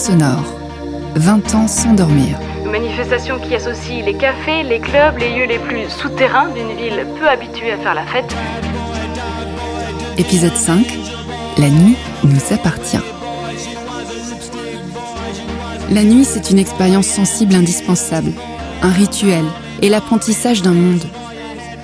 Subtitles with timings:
[0.00, 0.44] Sonore.
[1.16, 2.38] 20 ans sans dormir.
[2.64, 7.06] Une manifestation qui associe les cafés, les clubs, les lieux les plus souterrains d'une ville
[7.18, 8.34] peu habituée à faire la fête.
[10.16, 10.98] Épisode 5.
[11.58, 13.02] La nuit nous appartient.
[15.90, 18.32] La nuit, c'est une expérience sensible indispensable,
[18.80, 19.44] un rituel
[19.82, 21.04] et l'apprentissage d'un monde.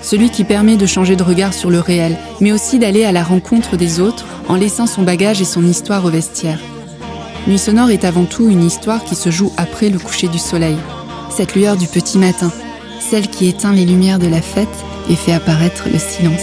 [0.01, 3.23] Celui qui permet de changer de regard sur le réel, mais aussi d'aller à la
[3.23, 6.61] rencontre des autres en laissant son bagage et son histoire au vestiaire.
[7.47, 10.77] Nuit sonore est avant tout une histoire qui se joue après le coucher du soleil.
[11.31, 12.51] Cette lueur du petit matin,
[12.99, 14.67] celle qui éteint les lumières de la fête
[15.09, 16.43] et fait apparaître le silence.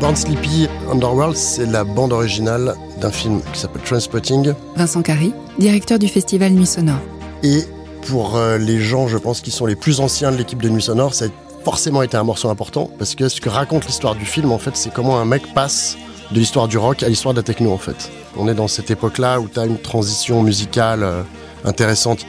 [0.00, 4.52] Born Sleepy Underworld, c'est la bande originale d'un film qui s'appelle Transpotting.
[4.76, 7.00] Vincent Carry, directeur du festival Nuit Sonore.
[7.42, 7.62] Et
[8.06, 10.82] pour euh, les gens, je pense, qui sont les plus anciens de l'équipe de Nuit
[10.82, 11.28] Sonore, ça a
[11.64, 14.76] forcément été un morceau important parce que ce que raconte l'histoire du film, en fait,
[14.76, 15.96] c'est comment un mec passe
[16.30, 18.10] de l'histoire du rock à l'histoire de la techno en fait.
[18.36, 21.22] On est dans cette époque-là où tu as une transition musicale euh,
[21.64, 22.26] intéressante.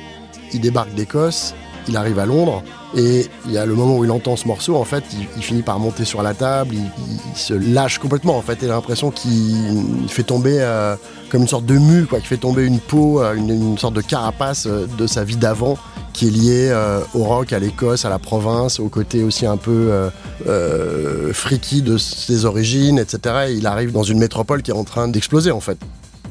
[0.53, 1.53] Il débarque d'Écosse,
[1.87, 2.63] il arrive à Londres,
[2.95, 5.03] et il y a le moment où il entend ce morceau, en fait,
[5.35, 8.69] il, finit par monter sur la table, il, se lâche complètement, en fait, et a
[8.69, 10.95] l'impression qu'il fait tomber euh,
[11.29, 14.01] comme une sorte de mue, quoi, qui fait tomber une peau, euh, une, sorte de
[14.01, 15.77] carapace de sa vie d'avant,
[16.15, 20.09] qui est liée au rock, à l'Écosse, à la province, au côté aussi un peu
[20.47, 23.47] euh, freaky de ses origines, etc.
[23.49, 25.77] Et il arrive dans une métropole qui est en train d'exploser, en fait.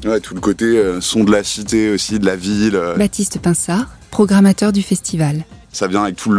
[0.05, 2.79] Ouais, tout le côté son de la cité aussi, de la ville.
[2.97, 6.33] Baptiste Pinsard, programmateur du festival ça vient avec tout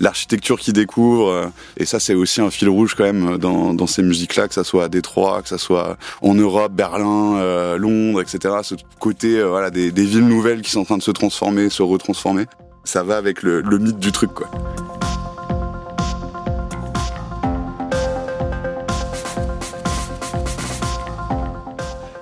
[0.00, 3.86] l'architecture qu'il découvre euh, et ça c'est aussi un fil rouge quand même dans, dans
[3.86, 7.78] ces musiques là que ça soit à Détroit que ça soit en Europe Berlin euh,
[7.78, 11.02] Londres etc ce côté euh, voilà des, des, villes nouvelles qui sont en train de
[11.02, 12.46] se transformer se retransformer
[12.84, 14.48] ça va avec le, le mythe du truc quoi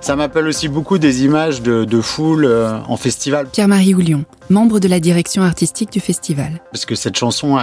[0.01, 3.47] Ça m'appelle aussi beaucoup des images de, de foule euh, en festival.
[3.47, 6.59] Pierre-Marie Houlion, membre de la direction artistique du festival.
[6.71, 7.57] Parce que cette chanson,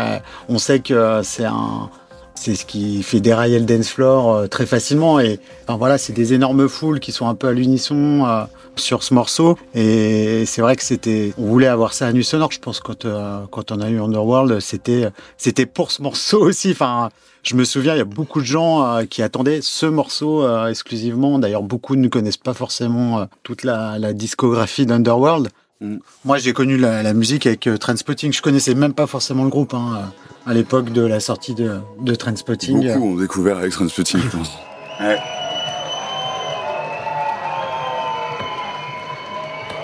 [0.49, 1.91] on sait que c'est un,
[2.39, 5.21] c'est ce qui fait dérailler le dance floor euh, très facilement.
[5.21, 8.45] Et enfin, voilà, c'est des énormes foules qui sont un peu à l'unisson euh,
[8.77, 9.59] sur ce morceau.
[9.75, 12.53] Et c'est vrai que c'était, on voulait avoir ça à nu sonore.
[12.53, 13.07] Je pense quand
[13.51, 16.71] quand on a eu Underworld, c'était c'était pour ce morceau aussi.
[16.71, 17.11] Enfin,
[17.49, 20.69] je me souviens, il y a beaucoup de gens euh, qui attendaient ce morceau euh,
[20.69, 21.39] exclusivement.
[21.39, 25.49] D'ailleurs, beaucoup ne connaissent pas forcément euh, toute la, discographie d'Underworld.
[25.81, 25.97] Mm.
[26.25, 28.33] Moi, j'ai connu la, musique avec Trendspotting.
[28.33, 30.13] Je connaissais même pas forcément le groupe hein,
[30.47, 32.93] à l'époque de la sortie de, de Trendspotting.
[32.95, 34.51] Beaucoup ont découvert avec Trendspotting, je pense.
[35.01, 35.19] ouais.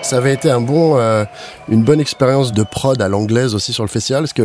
[0.01, 1.25] Ça avait été un bon, euh,
[1.67, 4.43] une bonne expérience de prod à l'anglaise aussi sur le festival, parce que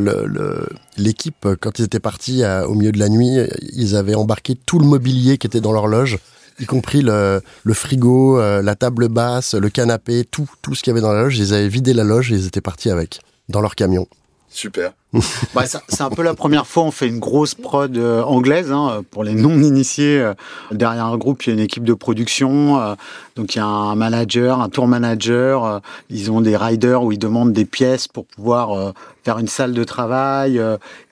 [0.97, 3.41] l'équipe, le, quand ils étaient partis euh, au milieu de la nuit,
[3.75, 6.17] ils avaient embarqué tout le mobilier qui était dans leur loge,
[6.61, 10.93] y compris le, frigo, euh, la table basse, le canapé, tout, tout ce qu'il y
[10.93, 11.39] avait dans la loge.
[11.39, 14.07] Ils avaient vidé la loge et ils étaient partis avec, dans leur camion.
[14.49, 14.93] Super.
[15.55, 19.03] bah, c'est un peu la première fois on fait une grosse prod euh, anglaise hein,
[19.11, 20.21] pour les non initiés.
[20.21, 20.35] Euh,
[20.71, 22.95] derrière un groupe, il y a une équipe de production, euh,
[23.35, 25.81] donc il y a un manager, un tour manager.
[26.11, 28.93] ils ont des riders où ils demandent des pièces pour pouvoir
[29.25, 30.61] faire une salle de travail.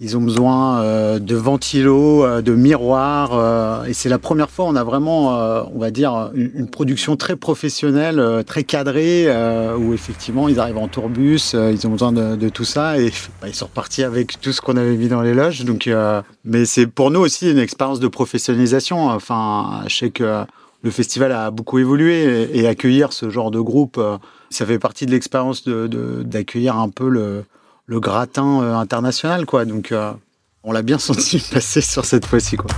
[0.00, 0.82] ils ont besoin
[1.18, 3.86] de ventilos, de miroirs.
[3.86, 5.30] et c'est la première fois on a vraiment,
[5.74, 9.26] on va dire, une, production très professionnelle, très cadrée,
[9.78, 13.10] où effectivement ils arrivent en tourbus, ils ont besoin de, de tout ça et
[13.40, 15.64] bah, ils sont repartis avec tout ce qu'on avait mis dans les loges.
[15.64, 19.08] Donc, euh, mais c'est pour nous aussi une expérience de professionnalisation.
[19.08, 20.44] Enfin, je sais que
[20.82, 24.16] le festival a beaucoup évolué et, accueillir ce genre de groupe, euh,
[24.50, 27.44] ça fait partie de l'expérience d'accueillir de, un peu le,
[27.86, 29.64] le gratin euh, international, quoi.
[29.64, 29.92] Donc,
[30.62, 32.70] on l'a bien senti passer sur cette fois-ci, quoi.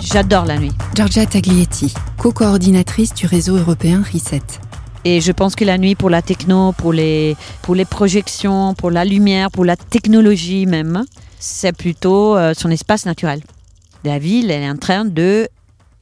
[0.00, 0.72] J'adore la nuit.
[0.96, 4.60] Georgia Taglietti, co-coordinatrice du réseau européen RISET.
[5.04, 8.90] Et je pense que la nuit, pour la techno, pour les, pour les projections, pour
[8.90, 11.04] la lumière, pour la technologie même,
[11.38, 13.40] c'est plutôt euh, son espace naturel.
[14.04, 15.48] La ville, elle est en train de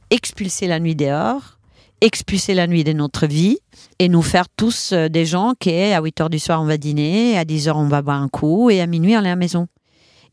[0.09, 1.59] expulser la nuit dehors,
[2.01, 3.59] expulser la nuit de notre vie
[3.99, 6.75] et nous faire tous euh, des gens qui, à 8 h du soir, on va
[6.75, 9.29] dîner, à 10 h, on va boire un coup et à minuit, on est à
[9.29, 9.67] la maison.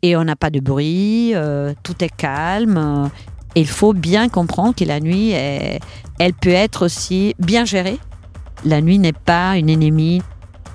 [0.02, 3.10] Et on n'a pas de bruit, euh, tout est calme.
[3.54, 7.98] il faut bien comprendre que la nuit, elle peut être aussi bien gérée
[8.66, 10.22] la nuit n'est pas une ennemie.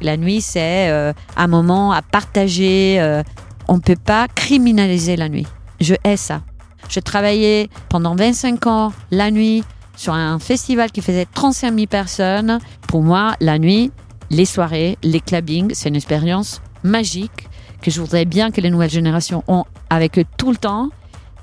[0.02, 3.00] La nuit, c'est euh, un moment à partager.
[3.00, 3.22] Euh,
[3.68, 5.46] on ne peut pas criminaliser la nuit.
[5.80, 6.42] Je hais ça.
[6.90, 9.64] Je travaillais pendant 25 ans la nuit
[9.96, 12.60] sur un festival qui faisait 35 000 personnes.
[12.88, 13.92] Pour moi, la nuit,
[14.30, 17.50] les soirées, les clubbings, c'est une expérience magique
[17.82, 20.90] que je voudrais bien que les nouvelles générations ont avec eux tout le temps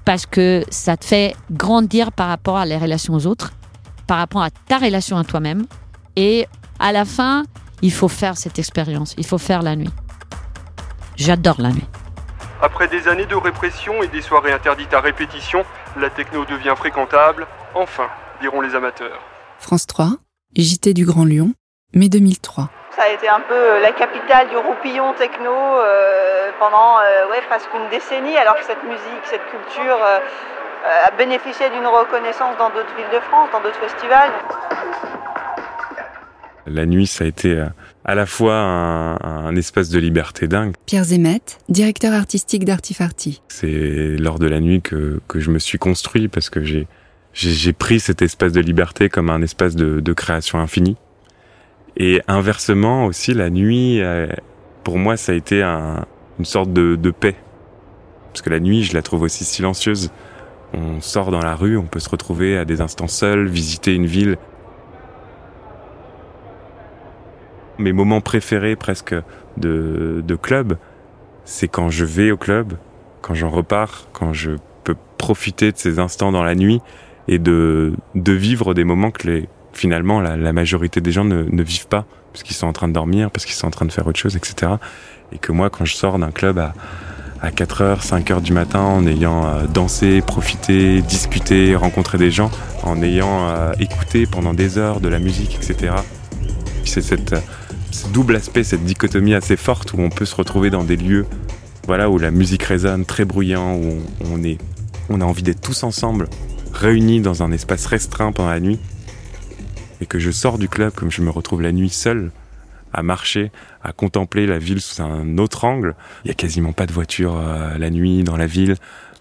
[0.04, 3.52] parce que ça te fait grandir par rapport à les relations aux autres,
[4.06, 5.66] par rapport à ta relation à toi-même.
[6.20, 6.48] Et
[6.80, 7.44] à la fin,
[7.80, 9.92] il faut faire cette expérience, il faut faire la nuit.
[11.14, 11.86] J'adore la nuit.
[12.60, 15.64] Après des années de répression et des soirées interdites à répétition,
[15.96, 18.08] la techno devient fréquentable, enfin,
[18.40, 19.20] diront les amateurs.
[19.60, 20.08] France 3,
[20.56, 21.52] JT du Grand Lyon,
[21.94, 22.68] mai 2003.
[22.96, 27.42] Ça a été un peu euh, la capitale du roupillon techno euh, pendant euh, ouais,
[27.48, 30.18] presque une décennie, alors que cette musique, cette culture euh,
[30.84, 34.30] euh, a bénéficié d'une reconnaissance dans d'autres villes de France, dans d'autres festivals.
[36.70, 37.66] La nuit, ça a été euh,
[38.04, 40.74] à la fois un, un espace de liberté dingue.
[40.86, 43.42] Pierre Zemet, directeur artistique d'Artifarty.
[43.48, 48.00] C'est lors de la nuit que, que je me suis construit parce que j'ai pris
[48.00, 50.96] cet espace de liberté comme un espace de, de création infinie.
[51.96, 54.28] Et inversement aussi, la nuit, euh,
[54.84, 56.04] pour moi, ça a été un-
[56.38, 57.34] une sorte de, de paix.
[58.32, 60.10] Parce que la nuit, je la trouve aussi silencieuse.
[60.74, 64.06] On sort dans la rue, on peut se retrouver à des instants seuls, visiter une
[64.06, 64.36] ville.
[67.78, 69.14] Mes moments préférés presque
[69.56, 70.76] de, de club,
[71.44, 72.74] c'est quand je vais au club,
[73.22, 74.52] quand j'en repars, quand je
[74.84, 76.80] peux profiter de ces instants dans la nuit
[77.28, 81.44] et de, de vivre des moments que les, finalement la, la majorité des gens ne,
[81.44, 83.86] ne vivent pas, parce qu'ils sont en train de dormir, parce qu'ils sont en train
[83.86, 84.72] de faire autre chose, etc.
[85.32, 86.74] Et que moi, quand je sors d'un club à,
[87.40, 92.50] à 4h, 5h du matin, en ayant euh, dansé, profité, discuté, rencontré des gens,
[92.82, 95.94] en ayant euh, écouté pendant des heures de la musique, etc.
[96.84, 97.34] C'est cette,
[97.90, 101.26] ce double aspect, cette dichotomie assez forte où on peut se retrouver dans des lieux
[101.86, 103.96] voilà, où la musique résonne, très bruyant, où
[104.30, 104.58] on, est,
[105.08, 106.28] on a envie d'être tous ensemble,
[106.74, 108.78] réunis dans un espace restreint pendant la nuit,
[110.02, 112.30] et que je sors du club comme je me retrouve la nuit seul,
[112.92, 113.50] à marcher,
[113.82, 115.94] à contempler la ville sous un autre angle.
[116.24, 118.76] Il y a quasiment pas de voiture euh, la nuit dans la ville,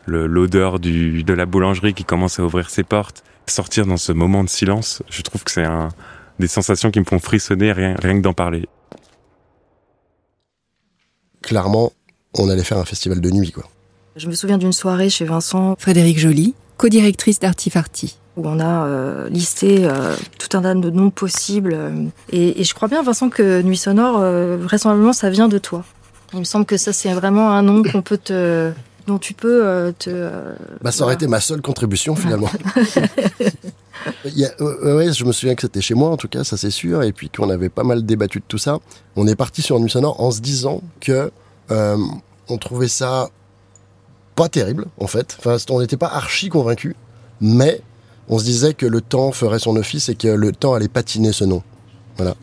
[0.06, 3.24] Le- l'odeur de la boulangerie qui commence à ouvrir ses portes.
[3.46, 5.88] Sortir dans ce moment de silence, je trouve que c'est un,
[6.40, 8.68] des sensations qui me font frissonner rien, rien que d'en parler.
[11.42, 11.92] Clairement,
[12.38, 13.64] on allait faire un festival de nuit, quoi.
[14.16, 18.18] Je me souviens d'une soirée chez Vincent Frédéric Joly, co-directrice d'Artifarty.
[18.36, 21.74] où on a euh, listé euh, tout un tas de noms possibles.
[21.76, 21.92] euh,
[22.32, 25.84] et, et je crois bien, Vincent, que Nuit Sonore, euh, vraisemblablement, ça vient de toi.
[26.34, 28.72] Il me semble que ça, c'est vraiment un nom qu'on peut te,
[29.08, 30.10] dont tu peux euh, te.
[30.14, 31.26] euh, Bah, ça aurait voilà.
[31.26, 32.50] été ma seule contribution finalement.
[34.26, 36.44] Il y a- ouais, ouais, je me souviens que c'était chez moi en tout cas,
[36.44, 38.78] ça c'est sûr, et puis qu'on avait pas mal débattu de tout ça.
[39.16, 41.32] On est parti sur Nuit Sonore en se disant que
[41.72, 41.98] euh,
[42.48, 43.30] on trouvait ça
[44.36, 45.36] pas terrible en fait.
[45.40, 46.96] Enfin, on n'était pas archi convaincus,
[47.42, 47.82] mais
[48.30, 51.32] on se disait que le temps ferait son office et que le temps allait patiner
[51.32, 51.64] ce nom.
[52.18, 52.36] Voilà.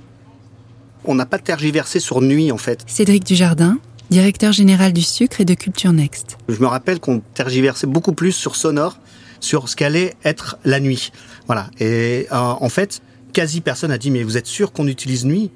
[1.04, 2.80] On n'a pas tergiversé sur nuit en fait.
[2.86, 3.78] Cédric Dujardin,
[4.10, 6.38] directeur général du sucre et de Culture Next.
[6.48, 8.98] Je me rappelle qu'on tergiversait beaucoup plus sur sonore,
[9.40, 11.12] sur ce qu'allait être la nuit.
[11.46, 11.70] Voilà.
[11.80, 13.00] Et euh, en fait,
[13.32, 15.50] quasi personne a dit mais vous êtes sûr qu'on utilise nuit?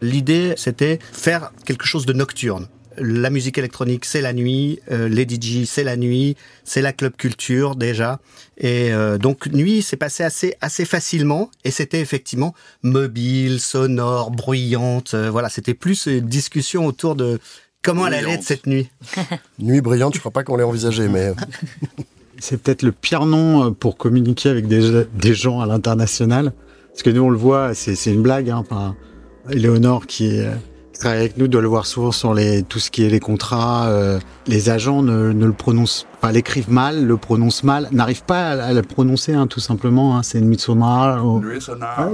[0.00, 2.68] L'idée c'était faire quelque chose de nocturne.
[2.98, 7.14] La musique électronique c'est la nuit, euh, les DJ c'est la nuit, c'est la club
[7.16, 8.20] culture déjà.
[8.56, 15.12] Et euh, donc nuit c'est passé assez assez facilement et c'était effectivement mobile, sonore, bruyante.
[15.14, 17.38] euh, voilà, c'était plus une discussion autour de
[17.82, 18.88] comment elle allait être cette nuit.
[19.58, 21.32] Nuit brillante, je crois pas qu'on l'ait envisagé, mais
[22.38, 26.52] C'est peut-être le pire nom euh, pour communiquer avec des, des gens à l'international.
[26.90, 28.50] Parce que nous, on le voit, c'est c'est une blague.
[28.50, 28.64] Hein,
[30.06, 30.54] qui, est, euh,
[30.92, 33.20] qui travaille avec nous doit le voir souvent sur les, tout ce qui est les
[33.20, 33.86] contrats.
[33.88, 38.48] euh, les agents ne, ne le prononcent pas, l'écrivent mal, le prononcent mal, n'arrivent pas
[38.50, 40.16] à, à le prononcer, hein, tout simplement.
[40.18, 41.24] Hein, c'est une Midsommar.
[41.26, 41.40] ou-
[41.96, 42.08] Ah,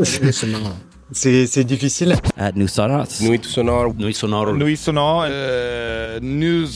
[1.13, 2.17] c'est- difficile.
[2.55, 3.07] Nuit sonore.
[3.21, 3.95] Nuit sonore.
[3.95, 4.53] Nuit sonore.
[4.55, 6.67] Nuit sonore, euh, News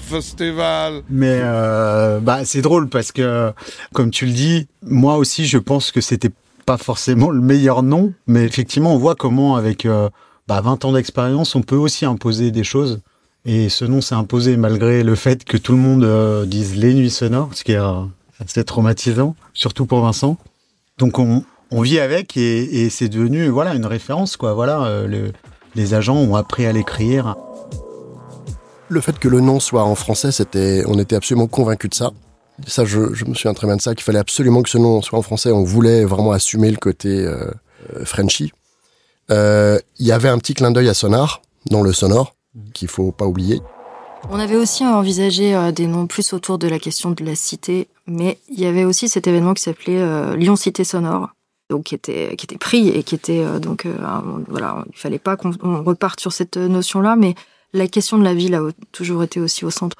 [0.00, 1.02] Festival.
[1.10, 3.52] Mais euh, bah, c'est drôle parce que,
[3.92, 6.30] comme tu le dis, moi aussi, je pense que c'était
[6.64, 10.08] pas forcément le meilleur nom, mais effectivement, on voit comment, avec euh,
[10.48, 13.00] bah, 20 ans d'expérience, on peut aussi imposer des choses.
[13.44, 16.94] Et ce nom s'est imposé malgré le fait que tout le monde euh, dise les
[16.94, 18.02] nuits sonores, ce qui est euh,
[18.40, 20.36] assez traumatisant, surtout pour Vincent.
[20.98, 24.54] Donc on, on vit avec et, et c'est devenu voilà une référence quoi.
[24.54, 25.32] Voilà, euh, le-
[25.74, 27.36] les agents ont appris à l'écrire.
[28.88, 32.10] le fait que le nom soit en français, c'était, on était absolument convaincus de ça.
[32.66, 35.02] Ça, je, je me souviens très bien de ça, qu'il fallait absolument que ce nom
[35.02, 35.50] soit en français.
[35.50, 37.50] On voulait vraiment assumer le côté euh,
[37.96, 38.52] euh, Frenchy.
[39.30, 42.34] Euh, Il y avait un petit clin d'œil à Sonar, dans le sonore,
[42.72, 43.60] qu'il faut pas oublier.
[44.30, 47.88] On avait aussi envisagé euh, des noms plus autour de la question de la cité,
[48.06, 51.28] mais il y avait aussi cet événement qui s'appelait euh, Lyon Cité Sonore,
[51.68, 53.96] donc qui était qui était pris et qui était euh, donc euh,
[54.48, 57.34] voilà, il fallait pas qu'on on reparte sur cette notion-là, mais
[57.72, 59.96] la question de la ville a toujours été aussi au centre.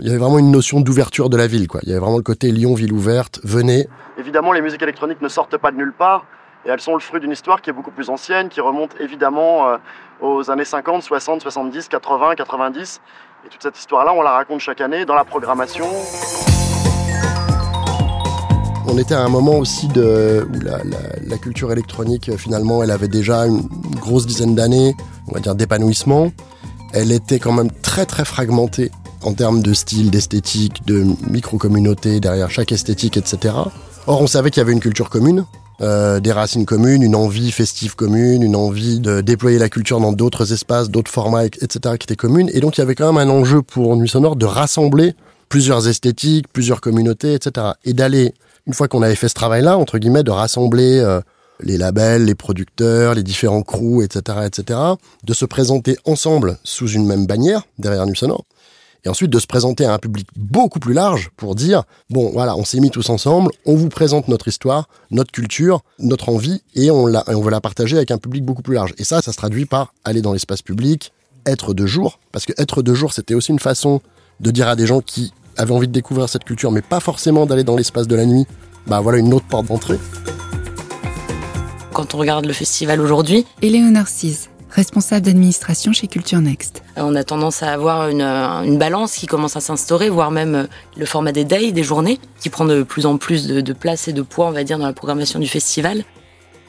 [0.00, 1.80] Il y avait vraiment une notion d'ouverture de la ville, quoi.
[1.82, 3.86] Il y avait vraiment le côté Lyon, ville ouverte, venez.
[4.18, 6.24] Évidemment, les musiques électroniques ne sortent pas de nulle part,
[6.64, 9.68] et elles sont le fruit d'une histoire qui est beaucoup plus ancienne, qui remonte évidemment
[9.68, 9.76] euh,
[10.22, 13.00] aux années 50, 60, 70, 80, 90.
[13.44, 15.86] Et toute cette histoire-là, on la raconte chaque année dans la programmation.
[18.86, 23.46] On était à un moment aussi de, où la, culture électronique, finalement, elle avait déjà
[23.46, 23.62] une
[23.98, 24.94] grosse dizaine d'années,
[25.28, 26.32] on va dire, d'épanouissement.
[26.92, 28.90] Elle était quand même très très fragmentée
[29.22, 33.54] en termes de style, d'esthétique, de micro-communauté derrière chaque esthétique, etc.
[34.06, 35.46] Or, on savait qu'il y avait une culture commune,
[35.80, 40.12] euh, des racines communes, une envie festive commune, une envie de déployer la culture dans
[40.12, 41.96] d'autres espaces, d'autres formats, etc.
[41.98, 42.50] qui étaient communes.
[42.52, 45.14] Et donc, il y avait quand même un enjeu pour Nuit Sonore de rassembler
[45.48, 47.72] plusieurs esthétiques, plusieurs communautés, etc.
[47.84, 48.34] Et d'aller,
[48.66, 51.20] une fois qu'on avait fait ce travail-là, entre guillemets, de rassembler euh,
[51.60, 54.78] les labels, les producteurs, les différents crews, etc., etc.,
[55.22, 58.44] de se présenter ensemble sous une même bannière derrière Nuit Sonore
[59.04, 62.56] et ensuite de se présenter à un public beaucoup plus large pour dire bon voilà
[62.56, 66.90] on s'est mis tous ensemble on vous présente notre histoire notre culture notre envie et
[66.90, 69.32] on la on veut la partager avec un public beaucoup plus large et ça ça
[69.32, 71.12] se traduit par aller dans l'espace public
[71.46, 74.00] être de jour parce que être de jour c'était aussi une façon
[74.40, 77.46] de dire à des gens qui avaient envie de découvrir cette culture mais pas forcément
[77.46, 78.46] d'aller dans l'espace de la nuit
[78.86, 79.98] bah voilà une autre porte d'entrée
[81.94, 83.46] quand on regarde le festival aujourd'hui.
[83.62, 86.82] Éléonore Cise, responsable d'administration chez Culture Next.
[86.96, 91.06] On a tendance à avoir une, une balance qui commence à s'instaurer, voire même le
[91.06, 94.12] format des days, des journées, qui prend de plus en plus de, de, place et
[94.12, 96.04] de poids, on va dire, dans la programmation du festival.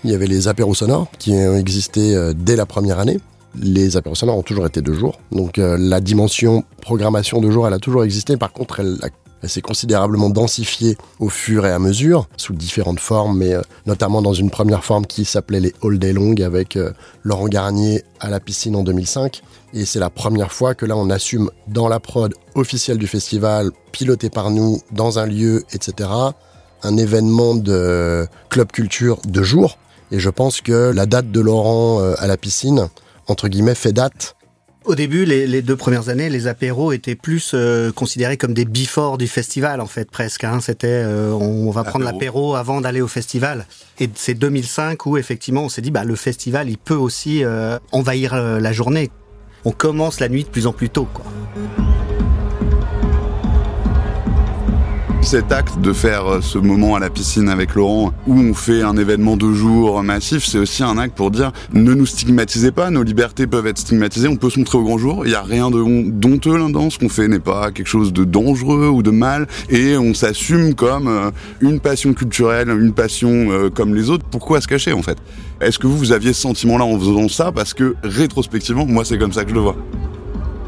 [0.03, 3.19] Il y avait les apéros sonores qui ont existé dès la première année.
[3.61, 5.19] Les apéros sonores ont toujours été deux jours.
[5.31, 8.37] Donc euh, la dimension programmation de jour, elle a toujours existé.
[8.37, 13.53] Par contre, elle s'est considérablement densifiée au fur et à mesure, sous différentes formes, mais
[13.53, 16.91] euh, notamment dans une première forme qui s'appelait les All Day Long avec euh,
[17.23, 19.41] Laurent Garnier à la piscine en 2005.
[19.73, 23.71] Et c'est la première fois que là, on assume dans la prod officielle du festival,
[23.91, 26.09] piloté par nous, dans un lieu, etc.,
[26.83, 29.77] un événement de club culture de jour.
[30.11, 32.89] Et je pense que la date de Laurent à la piscine,
[33.27, 34.35] entre guillemets, fait date
[34.85, 38.65] au début, les, les, deux premières années, les apéros étaient plus euh, considérés comme des
[38.65, 40.43] before du festival, en fait, presque.
[40.43, 40.59] Hein.
[40.61, 43.65] C'était, euh, on va prendre l'apéro avant d'aller au festival.
[43.99, 47.79] Et c'est 2005 où, effectivement, on s'est dit, bah, le festival, il peut aussi euh,
[47.91, 49.09] envahir la journée.
[49.63, 51.25] On commence la nuit de plus en plus tôt, quoi.
[55.25, 58.95] Cet acte de faire ce moment à la piscine avec Laurent où on fait un
[58.95, 63.01] événement de jour massif, c'est aussi un acte pour dire ne nous stigmatisez pas, nos
[63.01, 65.71] libertés peuvent être stigmatisées, on peut se montrer au grand jour, il n'y a rien
[65.71, 69.47] de douteux là-dedans, ce qu'on fait n'est pas quelque chose de dangereux ou de mal
[69.69, 74.93] et on s'assume comme une passion culturelle, une passion comme les autres, pourquoi se cacher
[74.93, 75.17] en fait?
[75.59, 79.17] Est-ce que vous, vous aviez ce sentiment-là en faisant ça Parce que rétrospectivement, moi c'est
[79.17, 79.75] comme ça que je le vois?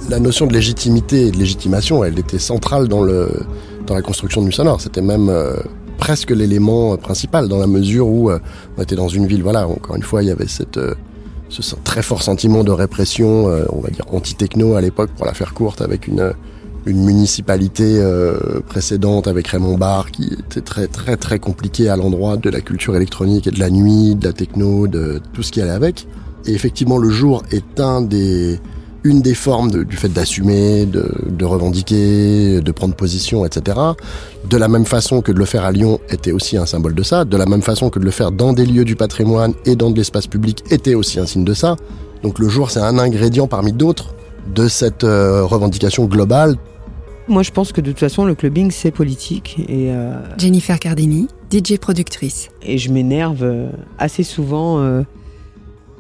[0.10, 3.30] La notion de légitimité et de légitimation, elle était centrale dans le
[3.88, 5.56] dans la construction de Nuit C'était même euh,
[5.98, 8.40] presque l'élément principal dans la mesure où euh,
[8.78, 9.42] on était dans une ville.
[9.42, 10.46] Voilà, encore une fois, il y avait
[10.78, 10.94] euh,
[11.50, 15.54] ce très fort sentiment de répression, on va dire anti-techno à l'époque, pour la faire
[15.54, 16.34] courte, avec une
[16.86, 18.02] une municipalité
[18.70, 22.96] précédente avec Raymond Barre qui était très très très compliqué à l'endroit de la culture
[22.96, 26.08] électronique et de la nuit, de la techno, de tout ce qui allait avec.
[26.46, 28.62] Et effectivement, le jour est un des
[29.04, 33.78] une des formes de, du fait d'assumer, de, de, revendiquer, de prendre position, etc.
[34.50, 37.04] De la même façon que de le faire à Lyon était aussi un symbole de
[37.04, 39.76] ça, de la même façon que de le faire dans des lieux du patrimoine et
[39.76, 41.76] dans de l'espace public était aussi un signe de ça.
[42.24, 44.16] Donc le jour, c'est un ingrédient parmi d'autres
[44.54, 46.56] de cette euh, revendication globale.
[47.28, 49.58] Moi, je pense que de toute façon, le clubbing, c'est politique.
[49.68, 50.14] Et euh...
[50.38, 52.50] Jennifer Cardini, DJ productrice.
[52.62, 55.02] Et je m'énerve euh, assez souvent euh,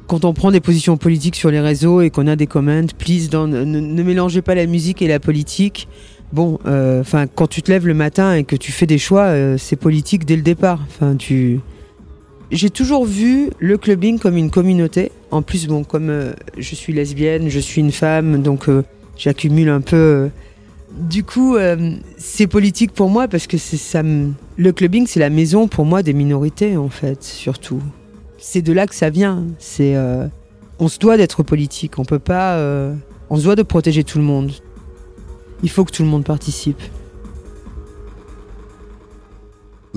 [0.07, 3.29] quand on prend des positions politiques sur les réseaux et qu'on a des comments, please,
[3.31, 5.87] ne, mélangez pas la musique et la politique.
[6.33, 9.25] Bon, enfin, euh, quand tu te lèves le matin et que tu fais des choix,
[9.25, 10.79] euh, c'est politique dès le départ.
[10.87, 11.59] Enfin, tu.
[12.51, 15.11] J'ai toujours vu le clubbing comme une communauté.
[15.31, 18.67] En plus, bon, comme euh, je suis lesbienne, je suis une femme, donc
[19.17, 20.29] j'accumule un peu.
[20.97, 21.57] du coup,
[22.17, 24.01] c'est politique pour moi parce que ça.
[24.57, 27.81] Le clubbing, c'est la maison pour moi des minorités, en fait, surtout
[28.37, 29.45] c'est de là que ça vient.
[29.59, 30.27] C'est, euh,
[30.79, 31.99] on se doit d'être politique.
[31.99, 32.93] On peut pas, euh,
[33.29, 34.51] on se doit de protéger tout le monde.
[35.63, 36.81] Il faut que tout le monde participe.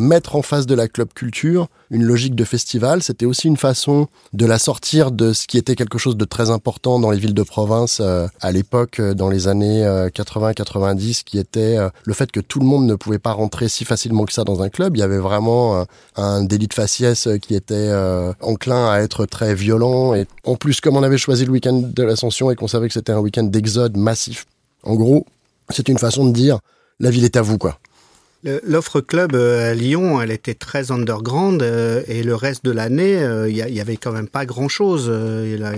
[0.00, 4.06] Mettre en face de la club culture une logique de festival, c'était aussi une façon
[4.32, 7.34] de la sortir de ce qui était quelque chose de très important dans les villes
[7.34, 12.60] de province euh, à l'époque, dans les années 80-90, qui était le fait que tout
[12.60, 14.96] le monde ne pouvait pas rentrer si facilement que ça dans un club.
[14.96, 15.84] Il y avait vraiment
[16.16, 20.14] un délit de faciès qui était euh, enclin à être très violent.
[20.14, 22.94] Et en plus, comme on avait choisi le week-end de l'ascension et qu'on savait que
[22.94, 24.46] c'était un week-end d'exode massif,
[24.82, 25.26] en gros,
[25.70, 26.58] c'est une façon de dire
[26.98, 27.78] la ville est à vous, quoi.
[28.42, 33.80] L'offre club à Lyon, elle était très underground et le reste de l'année, il y,
[33.80, 35.10] avait quand même pas grand-chose.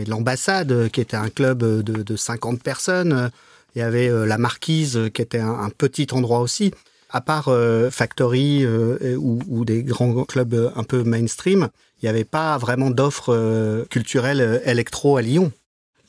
[0.06, 3.30] L'ambassade, qui était un club de, de 50 personnes,
[3.74, 6.72] il y avait la Marquise, qui était un, petit endroit aussi.
[7.10, 7.50] À part
[7.90, 11.68] Factory ou, ou, des grands clubs un peu mainstream,
[12.00, 15.50] il n'y avait pas vraiment d'offres culturelles électro à Lyon.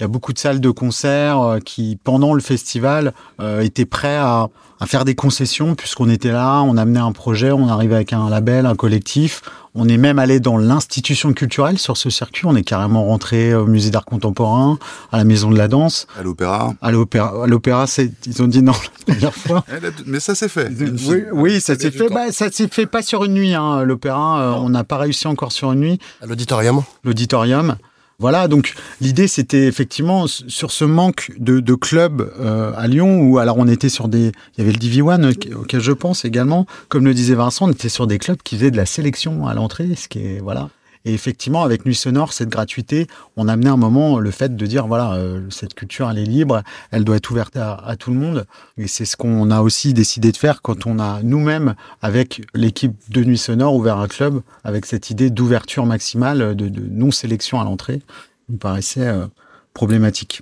[0.04, 3.14] Il y a beaucoup de salles de concert qui, pendant le festival,
[3.62, 4.50] étaient prêts à,
[4.82, 8.30] à faire des concessions puisqu'on était là, on amenait un projet, on arrivait avec un
[8.30, 9.42] label, un collectif.
[9.76, 12.46] On est même allé dans l'institution culturelle sur ce circuit.
[12.46, 14.78] On est carrément rentré au musée d'art contemporain,
[15.14, 16.06] à la maison de la danse.
[16.20, 16.74] À l'opéra.
[16.82, 17.46] À l'opéra.
[17.46, 18.74] À l'opéra, c'est, ils ont dit non
[19.08, 19.64] la première fois.
[20.06, 20.70] Mais ça s'est fait.
[21.08, 22.10] Oui, oui ça s'est fait.
[22.10, 24.60] Bah, ça s'est fait pas sur une nuit, hein, l'opéra.
[24.62, 26.00] on n'a pas réussi encore sur une nuit.
[26.22, 26.84] À l'auditorium.
[27.06, 27.78] L'auditorium.
[28.24, 33.58] Voilà, donc l'idée c'était effectivement sur ce manque de, clubs euh, à Lyon où alors
[33.58, 37.14] on était sur des, il y avait le DV1 auquel je pense également, comme le
[37.14, 40.08] disait Vincent, on était sur des clubs qui faisaient de la sélection à l'entrée, ce
[40.08, 40.70] qui est voilà.
[41.06, 44.66] Et effectivement, avec Nuit Sonore, cette gratuité, on a amené un moment le fait de
[44.66, 48.18] dire voilà, euh, cette culture, elle est libre, elle doit être ouverte à, tout le
[48.18, 48.46] monde.
[48.78, 52.96] Et c'est ce qu'on a aussi décidé de faire quand on a nous-mêmes, avec l'équipe
[53.10, 58.02] de Nuit Sonore, ouvert un club avec cette idée d'ouverture maximale, de, non-sélection à l'entrée.
[58.48, 59.28] Il me paraissait euh,
[59.74, 60.42] problématique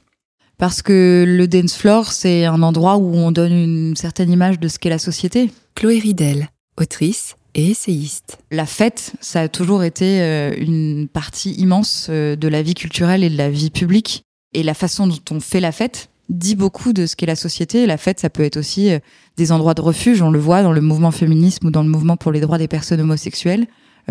[0.57, 4.67] parce que le dance floor, c'est un endroit où on donne une certaine image de
[4.67, 5.51] ce qu'est la société.
[5.73, 6.49] Chloé Ridel,
[6.79, 8.37] autrice et essayiste.
[8.51, 13.23] La fête, ça a toujours été euh, une partie immense euh, de la vie culturelle
[13.23, 14.23] et de la vie publique.
[14.53, 17.85] Et la façon dont on fait la fête dit beaucoup de ce qu'est la société.
[17.85, 18.99] La fête, ça peut être aussi euh,
[19.37, 20.21] des endroits de refuge.
[20.21, 22.67] On le voit dans le mouvement féminisme ou dans le mouvement pour les droits des
[22.67, 23.67] personnes homosexuelles.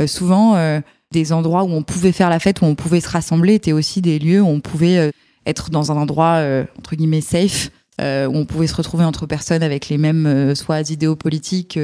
[0.07, 0.81] souvent,
[1.12, 4.00] des endroits où on pouvait faire la fête, où on pouvait se rassembler, étaient aussi
[4.00, 5.11] des lieux où on pouvait
[5.46, 6.42] être dans un endroit,
[6.79, 11.16] entre guillemets, safe, où on pouvait se retrouver entre personnes avec les mêmes, soit idéaux
[11.16, 11.79] politiques,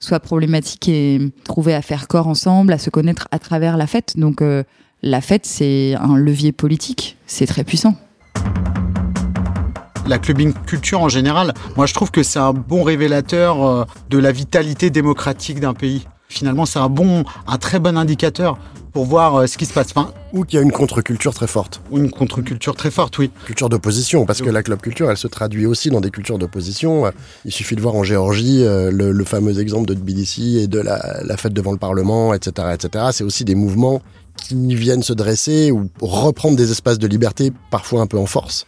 [0.00, 4.16] soit problématique et trouver à faire corps ensemble, à se connaître à travers la fête.
[4.16, 4.62] Donc euh,
[5.02, 7.94] la fête, c'est un levier politique, c'est très puissant.
[10.06, 14.18] La clubbing culture en général, moi je trouve que c'est un bon révélateur euh, de
[14.18, 16.06] la vitalité démocratique d'un pays.
[16.28, 18.58] Finalement, c'est un bon, un très bon indicateur
[18.92, 19.88] pour voir euh, ce qui se passe.
[19.90, 21.80] Enfin, ou qu'il y a une contre-culture très forte.
[21.90, 23.30] Ou une contre-culture très forte, oui.
[23.46, 27.10] Culture d'opposition, parce que la club culture, elle se traduit aussi dans des cultures d'opposition.
[27.46, 31.36] Il suffit de voir en Géorgie euh, le, fameux exemple de Tbilissi et de la,
[31.38, 33.06] fête devant le Parlement, etc., etc.
[33.12, 34.02] C'est aussi des mouvements
[34.36, 38.66] qui viennent se dresser ou reprendre des espaces de liberté, parfois un peu en force.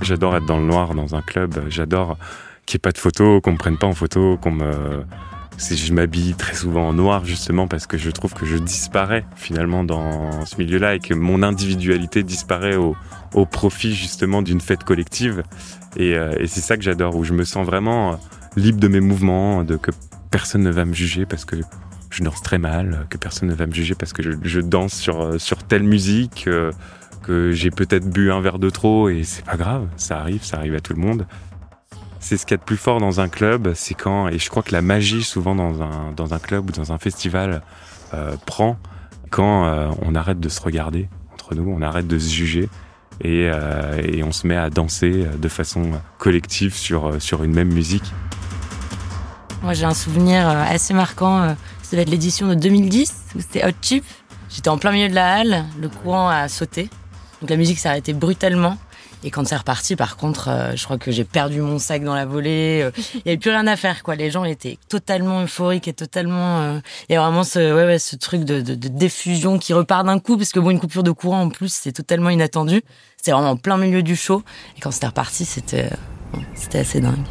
[0.00, 1.64] J'adore être dans le noir dans un club.
[1.68, 2.16] J'adore
[2.66, 5.04] qu'il n'y ait pas de photos, qu'on me prenne pas en photo, qu'on me
[5.58, 9.84] je m'habille très souvent en noir justement parce que je trouve que je disparais finalement
[9.84, 12.96] dans ce milieu-là et que mon individualité disparaît au,
[13.50, 15.42] profit justement d'une fête collective.
[15.98, 18.16] Euh, et, c'est ça que j'adore, où je me sens vraiment euh,
[18.56, 19.90] libre de mes mouvements, de que
[20.30, 21.56] personne ne va me juger parce que
[22.10, 25.20] je danse très mal, que personne ne va me juger parce que je, danse sur,
[25.20, 26.48] euh, sur telle musique,
[27.24, 30.58] que j'ai peut-être bu un verre de trop et c'est pas grave, ça arrive, ça
[30.58, 31.26] arrive à tout le monde.
[32.24, 34.48] C'est ce qu'il y a de plus fort dans un club, c'est quand, et je
[34.48, 37.60] crois que la magie souvent dans un, club ou dans un festival
[38.14, 38.78] euh, prend
[39.28, 42.70] quand euh, on arrête de se regarder entre nous, on arrête de se juger
[43.20, 48.14] et, euh, on se met à danser de façon collective sur, sur une même musique.
[49.62, 53.76] Moi j'ai un souvenir assez marquant, ça va être l'édition de 2010 où c'était Hot
[53.82, 54.02] Chip.
[54.48, 56.88] J'étais en plein milieu de la halle, le courant a sauté,
[57.42, 58.78] donc la musique s'est arrêtée brutalement.
[59.26, 62.14] Et quand c'est reparti, par contre, euh, je crois que j'ai perdu mon sac dans
[62.14, 62.82] la volée.
[62.82, 64.14] Euh, il n'y avait plus rien à faire, quoi.
[64.16, 66.60] Les gens étaient totalement euphoriques et totalement.
[66.60, 69.72] Euh, il y a vraiment ce, ouais, ouais, ce truc de, de, de, diffusion qui
[69.72, 72.82] repart d'un coup, parce que bon, une coupure de courant en plus, c'est totalement inattendu.
[73.16, 74.42] C'était vraiment en plein milieu du show.
[74.76, 75.88] Et quand c'était reparti, c'était,
[76.54, 77.24] c'était assez dingue.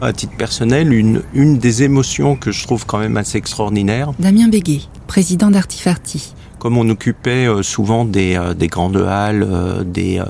[0.00, 4.12] À titre personnel, une, une des émotions que je trouve quand même assez extraordinaire.
[4.18, 9.82] Damien Béguet, président d'Artifarti comme on occupait euh, souvent des, euh, des grandes halles, euh,
[9.82, 10.20] des,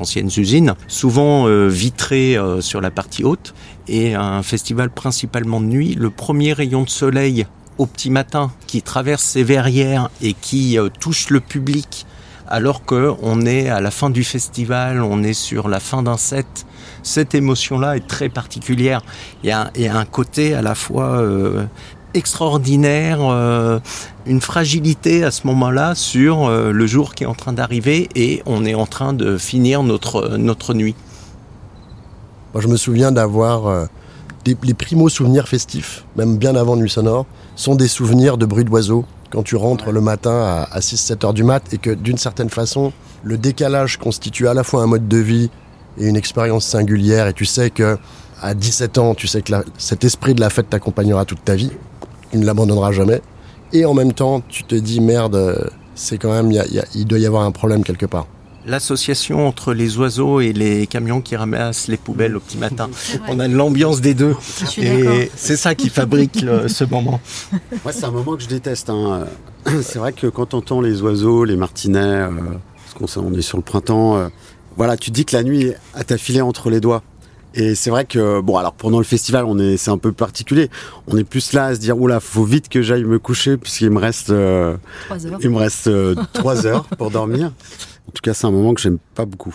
[0.00, 3.54] anciennes usines, souvent vitrées sur la partie haute,
[3.86, 8.80] et un festival principalement de nuit, le premier rayon de soleil au petit matin qui
[8.80, 12.06] traverse ces verrières et qui touche le public
[12.46, 16.66] alors qu'on est à la fin du festival, on est sur la fin d'un set.
[17.02, 19.02] Cette émotion-là est très particulière.
[19.44, 21.22] Il y a un côté à la fois
[22.14, 23.78] extraordinaire, euh,
[24.26, 28.42] une fragilité à ce moment-là sur euh, le jour qui est en train d'arriver et
[28.46, 30.94] on est en train de finir notre, notre nuit.
[32.54, 33.86] Moi, je me souviens d'avoir euh,
[34.62, 39.04] les primos souvenirs festifs, même bien avant Nuit Sonore, sont des souvenirs de bruit d'oiseaux
[39.30, 42.92] quand tu rentres le matin à, 6-7 heures du mat et que d'une certaine façon,
[43.22, 45.50] le décalage constitue à la fois un mode de vie
[45.98, 47.98] et une expérience singulière et tu sais que
[48.40, 51.72] à 17 ans, tu sais que cet esprit de la fête t'accompagnera toute ta vie,
[52.32, 53.20] il ne l'abandonnera jamais.
[53.72, 56.50] Et en même temps, tu te dis merde, c'est quand même,
[56.94, 58.26] il doit y avoir un problème quelque part
[58.68, 62.90] l'association entre les oiseaux et les camions qui ramassent les poubelles au petit matin.
[63.28, 64.36] On a l'ambiance des deux.
[64.76, 67.20] Et c'est ça qui fabrique ce moment.
[67.84, 68.90] Moi, c'est un moment que je déteste.
[68.90, 69.26] Hein.
[69.82, 72.30] C'est vrai que quand on entend les oiseaux, les martinets, euh,
[72.96, 74.28] parce qu'on est sur le printemps, euh,
[74.76, 77.02] voilà, tu dis que la nuit a ta filé entre les doigts.
[77.54, 80.70] Et c'est vrai que bon alors pendant le festival on est c'est un peu particulier.
[81.06, 83.90] On est plus là à se dire oula faut vite que j'aille me coucher puisqu'il
[83.90, 84.76] me reste euh,
[85.40, 85.90] il me reste
[86.32, 87.52] trois heures pour dormir.
[88.08, 89.54] En tout cas, c'est un moment que j'aime pas beaucoup.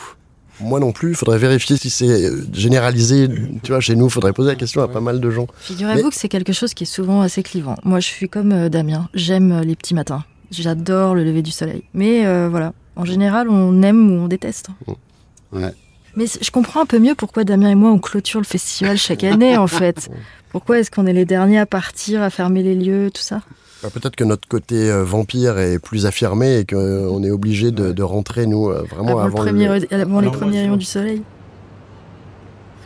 [0.60, 3.28] Moi non plus, il faudrait vérifier si c'est euh, généralisé.
[3.64, 5.48] Tu vois, chez nous, il faudrait poser la question à pas mal de gens.
[5.58, 7.76] Figurez-vous que c'est quelque chose qui est souvent assez clivant.
[7.84, 10.24] Moi, je suis comme euh, Damien, j'aime euh, les petits matins.
[10.52, 11.84] J'adore le lever du soleil.
[11.96, 14.68] Mais voilà, en général, on aime ou on déteste.
[15.52, 15.74] Ouais.
[16.16, 19.24] Mais je comprends un peu mieux pourquoi Damien et moi, on clôture le festival chaque
[19.24, 20.10] année, en fait.
[20.52, 23.42] Pourquoi est-ce qu'on est les derniers à partir, à fermer les lieux, tout ça?
[23.82, 28.04] Bah, peut-être que notre côté euh, vampire est plus affirmé et qu'on est obligé de,
[28.04, 31.24] rentrer, nous, euh, vraiment avant, les premiers rayons du soleil.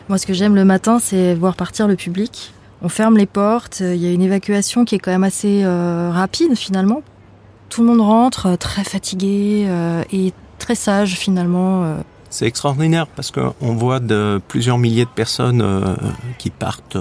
[0.07, 2.53] Moi, ce que j'aime le matin, c'est voir partir le public.
[2.81, 6.09] On ferme les portes, il y a une évacuation qui est quand même assez euh,
[6.11, 7.03] rapide finalement.
[7.69, 9.67] Tout le monde rentre très fatigué
[10.13, 11.97] et très sage finalement.
[12.29, 15.63] C'est extraordinaire parce qu'on voit de plusieurs milliers de personnes
[16.37, 16.97] qui partent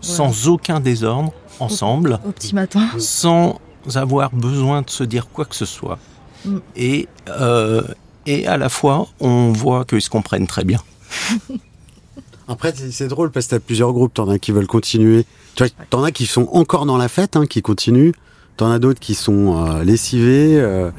[0.00, 3.60] sans aucun désordre ensemble, au, petit matin, sans
[3.94, 5.98] avoir besoin de se dire quoi que ce soit.
[6.44, 6.58] Mm.
[6.76, 7.82] Et, euh,
[8.26, 10.80] et à la fois, on voit qu'ils se comprennent très bien.
[12.48, 14.14] Après, c'est drôle parce que tu as plusieurs groupes.
[14.14, 15.24] T'en as qui veulent continuer.
[15.54, 18.12] Tu vois, t'en as qui sont encore dans la fête, hein, qui continuent.
[18.56, 20.58] T'en as d'autres qui sont euh, lessivés.
[20.58, 20.90] Euh.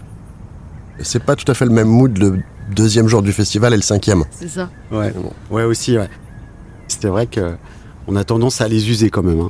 [0.99, 2.41] C'est pas tout à fait le même mood le
[2.73, 4.23] deuxième jour du festival et le cinquième.
[4.31, 4.69] C'est ça.
[4.91, 5.13] Ouais,
[5.49, 6.09] ouais aussi, ouais.
[6.87, 7.55] C'était vrai que
[8.07, 9.39] on a tendance à les user quand même.
[9.39, 9.49] Hein.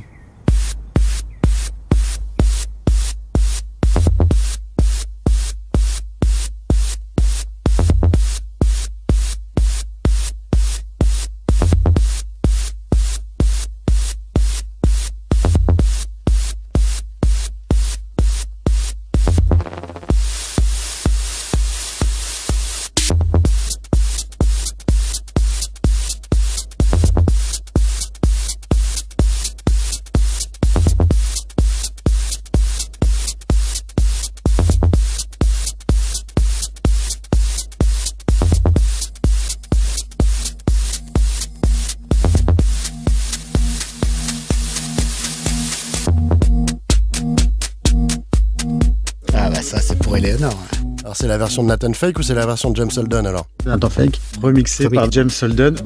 [51.22, 53.90] C'est la version de Nathan Fake ou c'est la version de James Holden alors Nathan
[53.90, 55.76] Fake, remixé par James Holden.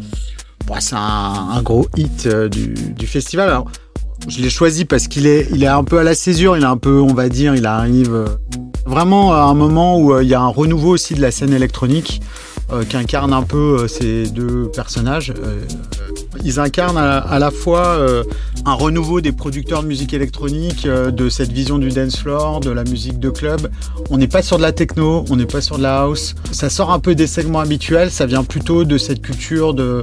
[0.81, 3.51] c'est un, gros hit euh, du, festival.
[3.51, 3.70] Alors,
[4.29, 6.66] je l'ai choisi parce qu'il est, il est un peu à la césure, il est
[6.66, 8.29] un peu, on va dire, il arrive euh,
[8.87, 11.53] vraiment à un moment où euh, il y a un renouveau aussi de la scène
[11.53, 12.22] électronique
[12.88, 15.33] qui incarne un peu ces deux personnages
[16.44, 18.25] ils incarnent à, la fois euh,
[18.67, 22.71] un renouveau des producteurs de musique électronique, euh, de cette vision du dance floor, de
[22.71, 23.71] la musique de club.
[24.11, 26.35] On n'est pas sur de la techno, on n'est pas sur de la house.
[26.51, 30.03] Ça sort un peu des segments habituels, ça vient plutôt de cette culture de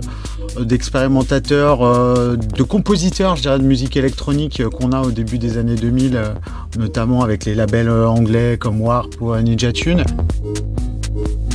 [0.59, 5.75] d'expérimentateurs, euh, de compositeurs, je dirais, de musique électronique qu'on a au début des années
[5.75, 6.19] 2000,
[6.77, 10.03] notamment avec les labels anglais comme Warp ou Ninja Tune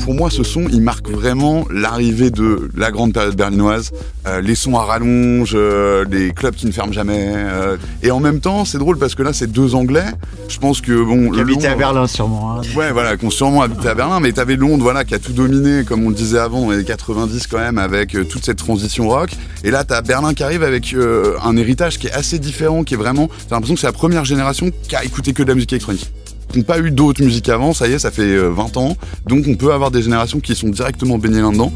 [0.09, 3.90] pour moi, ce son, il marque vraiment l'arrivée de la grande période berlinoise,
[4.27, 7.35] euh, les sons à rallonge, euh, les clubs qui ne ferment jamais.
[7.35, 10.07] Euh, et en même temps, c'est drôle parce que là, c'est deux Anglais.
[10.49, 12.57] Je pense que bon, qui habitaient à Berlin sûrement.
[12.57, 12.62] Hein.
[12.75, 15.33] Ouais, voilà, qui ont sûrement habité à Berlin, mais t'avais Londres, voilà, qui a tout
[15.35, 19.11] dominé, comme on le disait avant, dans les 90 quand même, avec toute cette transition
[19.11, 19.33] rock.
[19.62, 20.97] Et là, t'as Berlin qui arrive avec
[21.44, 24.25] un héritage qui est assez différent, qui est vraiment, t'as l'impression que c'est la première
[24.25, 26.11] génération qui a écouté que de la musique électronique
[26.56, 28.96] n'ont pas eu d'autres musiques avant, ça y est, ça fait 20 euh, ans.
[29.26, 31.72] Donc on peut avoir des générations qui sont directement baignées là-dedans.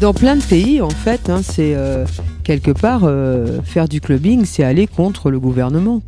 [0.00, 2.04] Dans plein de pays, en fait, hein, c'est euh,
[2.42, 6.02] quelque part euh, faire du clubbing, c'est aller contre le gouvernement.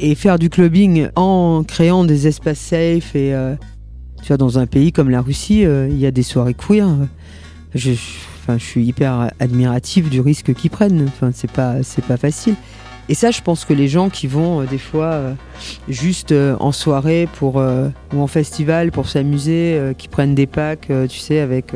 [0.00, 3.34] Et faire du clubbing en créant des espaces safe et
[4.22, 6.86] tu vois, dans un pays comme la Russie, il y a des soirées queer.
[7.74, 7.94] Je,
[8.56, 11.04] je suis hyper admiratif du risque qu'ils prennent.
[11.08, 12.54] Enfin, c'est pas, c'est pas facile.
[13.10, 15.34] Et ça, je pense que les gens qui vont euh, des fois euh,
[15.88, 21.18] juste euh, en soirée pour, ou en festival pour s'amuser, qui prennent des packs, tu
[21.18, 21.72] sais, avec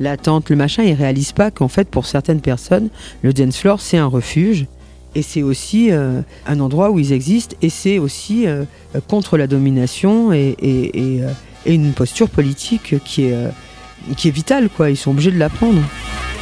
[0.00, 2.88] la tente, le machin, ils réalisent pas qu'en fait, pour certaines personnes,
[3.22, 4.66] le dance floor, c'est un refuge.
[5.14, 8.46] Et c'est aussi un endroit où ils existent, et c'est aussi
[9.08, 10.56] contre la domination et,
[11.66, 13.36] une posture politique qui est,
[14.16, 14.90] qui est vitale, quoi.
[14.90, 15.80] Ils sont obligés de l'apprendre.
[15.80, 16.41] prendre.